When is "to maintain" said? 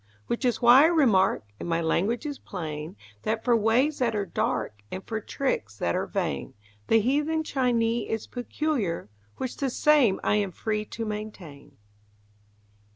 10.85-11.77